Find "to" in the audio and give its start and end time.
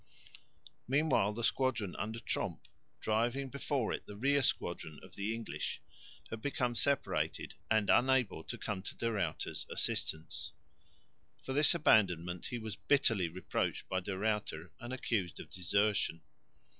8.45-8.57, 8.81-8.95